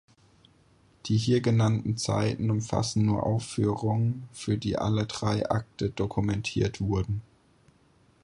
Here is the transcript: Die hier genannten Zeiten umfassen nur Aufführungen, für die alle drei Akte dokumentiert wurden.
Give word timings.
Die 1.05 1.17
hier 1.17 1.41
genannten 1.41 1.95
Zeiten 1.95 2.49
umfassen 2.49 3.05
nur 3.05 3.21
Aufführungen, 3.21 4.27
für 4.33 4.57
die 4.57 4.75
alle 4.75 5.05
drei 5.05 5.47
Akte 5.47 5.91
dokumentiert 5.91 6.81
wurden. 6.81 7.21